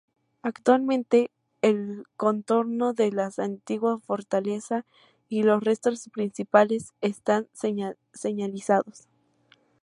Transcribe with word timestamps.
Actualmente, 0.41 1.29
el 1.61 2.07
contorno 2.17 2.93
de 2.93 3.11
la 3.11 3.29
antigua 3.37 3.99
fortaleza 3.99 4.83
y 5.29 5.43
los 5.43 5.63
restos 5.63 6.09
principales 6.11 6.95
están 7.01 7.47
señalizados. 8.11 9.07